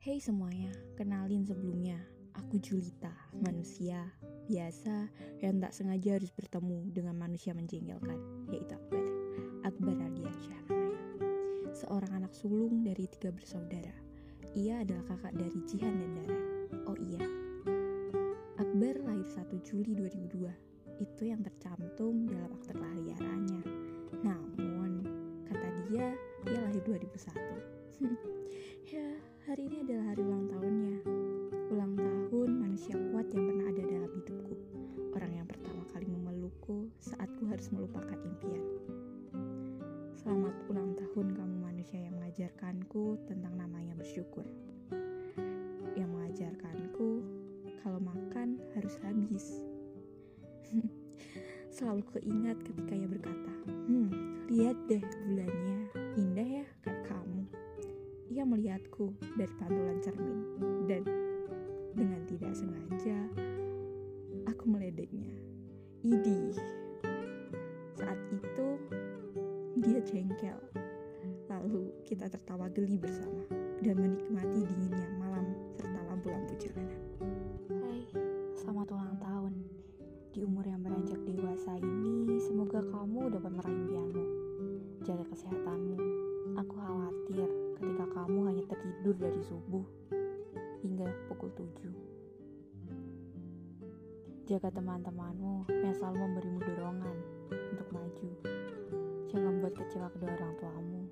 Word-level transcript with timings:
Hey 0.00 0.16
semuanya, 0.16 0.72
kenalin 0.96 1.44
sebelumnya, 1.44 2.00
aku 2.32 2.56
Julita, 2.56 3.12
manusia 3.36 4.08
biasa 4.48 5.12
yang 5.44 5.60
tak 5.60 5.76
sengaja 5.76 6.16
harus 6.16 6.32
bertemu 6.32 6.88
dengan 6.88 7.20
manusia 7.20 7.52
menjengkelkan, 7.52 8.16
yaitu 8.48 8.80
Akbar. 8.80 9.04
Akbar 9.60 9.94
Radiansyah 10.00 10.60
namanya. 10.72 11.04
Seorang 11.76 12.16
anak 12.16 12.32
sulung 12.32 12.80
dari 12.80 13.12
tiga 13.12 13.28
bersaudara. 13.28 13.92
Ia 14.56 14.88
adalah 14.88 15.04
kakak 15.04 15.36
dari 15.36 15.60
Jihan 15.68 15.92
dan 15.92 16.10
Daran. 16.16 16.44
Oh 16.88 16.96
iya, 16.96 17.20
Akbar 18.56 19.04
lahir 19.04 19.28
1 19.28 19.52
Juli 19.68 19.92
2002. 20.00 20.96
Itu 20.96 21.28
yang 21.28 21.44
tercantum 21.44 22.24
dalam 22.24 22.48
akte 22.56 22.72
kelahirannya. 22.72 23.62
Namun, 24.24 25.04
kata 25.44 25.68
dia, 25.92 26.16
dia 26.48 26.58
lahir 26.64 26.80
2001. 26.88 28.00
ya, 28.96 29.29
hari 29.50 29.66
ini 29.66 29.82
adalah 29.82 30.14
hari 30.14 30.22
ulang 30.22 30.46
tahunnya. 30.46 30.96
Ulang 31.74 31.92
tahun 31.98 32.50
manusia 32.54 32.94
kuat 33.10 33.26
yang 33.34 33.50
pernah 33.50 33.66
ada 33.66 33.82
dalam 33.82 34.10
hidupku. 34.14 34.54
Orang 35.10 35.32
yang 35.34 35.46
pertama 35.50 35.82
kali 35.90 36.06
memelukku 36.06 36.86
saat 37.02 37.26
ku 37.34 37.50
harus 37.50 37.66
melupakan 37.74 38.14
impian. 38.14 38.62
Selamat 40.14 40.54
ulang 40.70 40.94
tahun 40.94 41.34
kamu 41.34 41.56
manusia 41.66 41.98
yang 41.98 42.14
mengajarkanku 42.22 43.18
tentang 43.26 43.58
namanya 43.58 43.98
bersyukur. 43.98 44.46
Yang 45.98 46.10
mengajarkanku 46.14 47.08
kalau 47.82 47.98
makan 47.98 48.54
harus 48.78 48.94
habis. 49.02 49.66
Selalu 51.74 52.06
keingat 52.14 52.54
ketika 52.62 52.94
ia 52.94 53.10
berkata, 53.10 53.50
Hmm, 53.66 54.14
lihat 54.46 54.78
deh 54.86 55.02
bulannya, 55.02 55.90
indah 56.14 56.62
ya. 56.62 56.66
Ia 58.40 58.48
melihatku 58.48 59.12
dari 59.36 59.52
pantulan 59.60 60.00
cermin 60.00 60.40
dan 60.88 61.04
dengan 61.92 62.24
tidak 62.24 62.56
sengaja 62.56 63.28
aku 64.48 64.64
meledeknya. 64.64 65.28
Idi. 66.00 66.56
Saat 68.00 68.16
itu 68.32 68.80
dia 69.84 70.00
jengkel. 70.08 70.56
Lalu 71.52 71.92
kita 72.08 72.32
tertawa 72.32 72.72
geli 72.72 72.96
bersama 72.96 73.44
dan 73.84 74.00
menikmati 74.00 74.64
dinginnya 74.64 75.20
malam 75.20 75.44
serta 75.76 76.00
lampu-lampu 76.08 76.56
jalanan. 76.56 77.00
Hai, 77.68 78.08
selamat 78.56 78.88
ulang 78.88 79.20
tahun. 79.20 79.52
Di 80.32 80.40
umur 80.48 80.64
yang 80.64 80.80
beranjak 80.80 81.20
dewasa 81.28 81.76
ini, 81.76 82.40
semoga 82.40 82.80
kamu 82.88 83.36
dapat 83.36 83.52
meraih 83.52 83.76
impianmu. 83.84 84.24
Jaga 85.04 85.28
kesehatanmu. 85.28 85.79
Tertidur 89.00 89.16
dari 89.16 89.40
subuh 89.48 89.80
hingga 90.84 91.08
pukul 91.24 91.48
7. 91.56 94.44
Jaga 94.44 94.68
teman-temanmu 94.76 95.64
yang 95.72 95.96
selalu 95.96 96.28
memberimu 96.28 96.60
dorongan 96.60 97.16
untuk 97.48 97.88
maju. 97.96 98.28
Jangan 99.32 99.56
membuat 99.56 99.80
kecewa 99.80 100.04
kedua 100.12 100.36
orang 100.36 100.52
tuamu. 100.60 101.02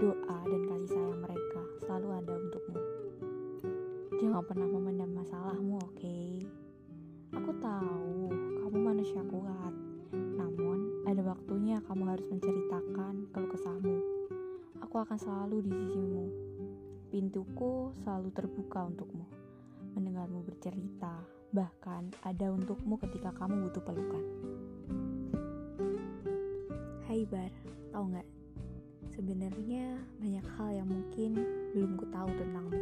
Doa 0.00 0.38
dan 0.48 0.62
kasih 0.64 0.96
sayang 0.96 1.20
mereka 1.28 1.60
selalu 1.84 2.08
ada 2.24 2.32
untukmu. 2.40 2.80
Jangan 4.16 4.48
pernah 4.48 4.68
memendam 4.72 5.12
masalahmu, 5.12 5.76
oke? 5.76 5.92
Okay? 6.00 6.40
Aku 7.36 7.52
tahu 7.60 8.32
kamu 8.64 8.78
manusia 8.80 9.20
kuat, 9.28 9.76
namun 10.40 11.04
ada 11.04 11.20
waktunya 11.20 11.84
kamu 11.84 12.16
harus 12.16 12.24
menceritakan 12.32 13.28
keluh 13.36 13.52
kesahmu. 13.52 14.21
Aku 14.92 15.08
akan 15.08 15.16
selalu 15.16 15.64
di 15.64 15.72
sisimu. 15.72 16.24
Pintuku 17.08 17.96
selalu 18.04 18.28
terbuka 18.28 18.84
untukmu. 18.92 19.24
Mendengarmu 19.96 20.44
bercerita, 20.44 21.16
bahkan 21.48 22.12
ada 22.20 22.52
untukmu 22.52 23.00
ketika 23.00 23.32
kamu 23.40 23.64
butuh 23.64 23.80
pelukan. 23.88 24.20
Hai 27.08 27.24
Bar, 27.24 27.48
tau 27.88 28.04
nggak? 28.04 28.28
Sebenarnya 29.16 29.96
banyak 30.20 30.46
hal 30.60 30.84
yang 30.84 30.88
mungkin 30.92 31.40
belum 31.72 31.96
ku 31.96 32.04
tahu 32.12 32.28
tentangmu. 32.36 32.80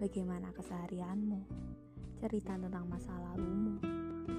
Bagaimana 0.00 0.48
keseharianmu? 0.56 1.44
Cerita 2.24 2.56
tentang 2.56 2.88
masa 2.88 3.12
lalumu, 3.20 3.76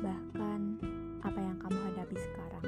bahkan 0.02 0.74
apa 1.22 1.38
yang 1.38 1.62
kamu 1.62 1.78
hadapi 1.94 2.18
sekarang. 2.18 2.66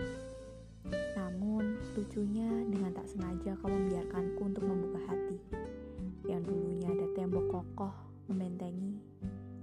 Sengaja 3.41 3.57
kau 3.57 3.73
membiarkanku 3.73 4.41
untuk 4.45 4.63
membuka 4.69 5.01
hati. 5.09 5.41
Yang 6.29 6.53
dulunya 6.53 6.93
ada 6.93 7.07
tembok 7.17 7.45
kokoh 7.49 7.93
membentengi, 8.29 9.01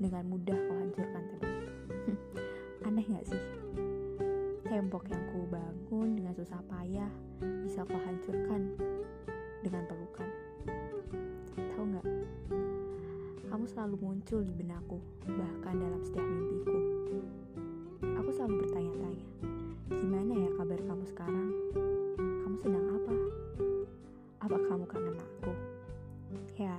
dengan 0.02 0.26
mudah 0.26 0.58
kau 0.66 0.76
hancurkan 0.82 1.22
tembok 1.30 1.50
itu. 1.54 1.70
Aneh 2.90 3.06
gak 3.06 3.22
sih? 3.30 3.42
Tembok 4.66 5.06
yang 5.06 5.22
ku 5.30 5.46
bangun 5.46 6.18
dengan 6.18 6.34
susah 6.34 6.58
payah 6.66 7.06
bisa 7.62 7.86
kau 7.86 8.02
hancurkan 8.02 8.74
dengan 9.62 9.86
pelukan. 9.86 10.28
Tahu 11.54 11.84
nggak? 11.94 12.06
Kamu 13.46 13.64
selalu 13.70 13.94
muncul 14.02 14.42
di 14.42 14.58
benakku, 14.58 14.98
bahkan 15.22 15.78
dalam 15.78 16.02
setiap 16.02 16.26
kangen 24.88 25.20
aku? 25.20 25.52
Ya, 26.56 26.74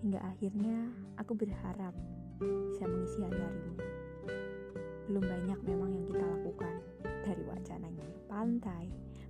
hingga 0.00 0.18
akhirnya 0.24 0.90
aku 1.20 1.36
berharap 1.36 1.94
bisa 2.40 2.84
mengisi 2.88 3.20
hari-harimu. 3.22 3.76
Belum 5.06 5.24
banyak 5.24 5.58
memang 5.68 5.90
yang 5.92 6.04
kita 6.08 6.24
lakukan, 6.24 6.74
dari 7.24 7.42
wacananya 7.44 8.06
ke 8.08 8.20
pantai, 8.28 8.84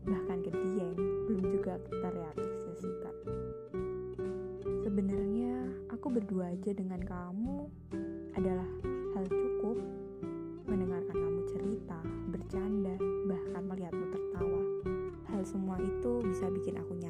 bahkan 0.07 0.39
ke 0.47 0.51
Dieng, 0.55 0.95
belum 1.27 1.45
juga 1.51 1.83
kita 1.91 2.09
realisasikan. 2.15 3.15
Sebenarnya 4.87 5.55
aku 5.91 6.07
berdua 6.15 6.55
aja 6.55 6.71
dengan 6.71 7.03
kamu 7.03 7.67
adalah 8.39 8.69
hal 9.19 9.25
cukup 9.27 9.77
mendengarkan 10.69 11.17
kamu 11.17 11.41
cerita, 11.51 11.99
bercanda, 12.31 12.95
bahkan 13.27 13.63
melihatmu 13.67 14.07
tertawa. 14.15 14.63
Hal 15.33 15.43
semua 15.43 15.77
itu 15.81 16.23
bisa 16.23 16.47
bikin 16.53 16.77
aku 16.79 16.93
nyaman. 16.95 17.08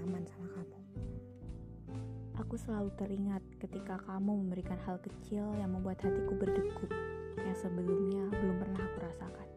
Selalu 2.59 2.91
teringat 2.99 3.43
ketika 3.63 4.03
kamu 4.03 4.43
memberikan 4.43 4.75
hal 4.83 4.99
kecil 4.99 5.47
yang 5.63 5.79
membuat 5.79 6.03
hatiku 6.03 6.35
berdegup 6.35 6.91
yang 7.39 7.55
sebelumnya 7.55 8.27
belum 8.35 8.57
pernah 8.59 8.83
aku 8.83 8.99
rasakan. 8.99 9.49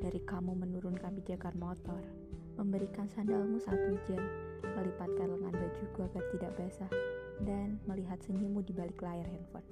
Dari 0.00 0.20
kamu 0.24 0.56
menurunkan 0.56 1.20
pijakan 1.20 1.52
motor, 1.60 2.00
memberikan 2.56 3.12
sandalmu 3.12 3.60
satu 3.60 3.92
jam, 4.08 4.24
melipatkan 4.64 5.36
lengan 5.36 5.52
bajuku 5.52 5.98
agar 6.00 6.24
tidak 6.32 6.52
basah, 6.56 6.92
dan 7.44 7.76
melihat 7.84 8.16
senyummu 8.24 8.64
di 8.64 8.72
balik 8.72 8.96
layar 9.04 9.28
handphone. 9.28 9.68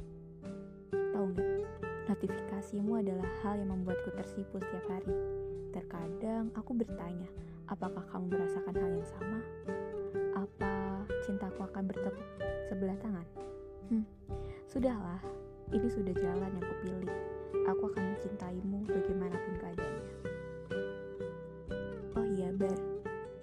Tahu 0.92 1.24
nggak? 1.24 1.48
Notifikasimu 2.12 3.00
adalah 3.00 3.28
hal 3.40 3.64
yang 3.64 3.72
membuatku 3.72 4.12
tersipu 4.12 4.60
setiap 4.60 4.84
hari. 4.92 5.16
Terkadang 5.72 6.52
aku 6.52 6.76
bertanya, 6.76 7.32
apakah 7.72 8.04
kamu 8.12 8.28
merasakan 8.28 8.76
hal 8.76 8.90
yang 8.92 9.08
sama? 9.08 9.40
Cintaku 11.28 11.60
akan 11.60 11.84
bertepuk 11.92 12.24
sebelah 12.72 12.96
tangan? 13.04 13.26
Hmm, 13.92 14.00
sudahlah, 14.64 15.20
ini 15.76 15.84
sudah 15.92 16.16
jalan 16.16 16.56
yang 16.56 16.64
kupilih. 16.64 17.12
Aku 17.68 17.92
akan 17.92 18.16
mencintaimu 18.16 18.88
bagaimanapun 18.88 19.54
keadaannya. 19.60 20.08
Oh 22.16 22.24
iya, 22.32 22.48
Bar, 22.56 22.80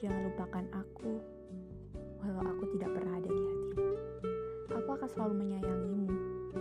jangan 0.02 0.18
lupakan 0.26 0.66
aku, 0.74 1.22
walau 2.26 2.42
aku 2.42 2.74
tidak 2.74 2.90
pernah 2.90 3.22
ada 3.22 3.30
di 3.30 3.44
hatimu. 3.54 3.94
Aku 4.82 4.90
akan 4.90 5.10
selalu 5.14 5.34
menyayangimu, 5.46 6.10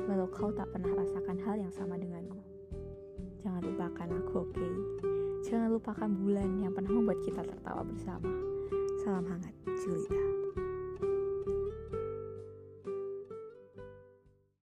walau 0.04 0.28
kau 0.28 0.52
tak 0.52 0.68
pernah 0.76 0.92
rasakan 0.92 1.40
hal 1.40 1.56
yang 1.56 1.72
sama 1.72 1.96
denganku. 1.96 2.36
Jangan 3.40 3.64
lupakan 3.64 4.08
aku, 4.12 4.44
oke? 4.44 4.52
Okay? 4.52 4.72
Jangan 5.48 5.72
lupakan 5.72 6.10
bulan 6.20 6.60
yang 6.60 6.76
pernah 6.76 6.92
membuat 6.92 7.24
kita 7.24 7.40
tertawa 7.40 7.80
bersama. 7.80 8.28
Salam 9.00 9.24
hangat, 9.24 9.56
Julita. 9.80 10.44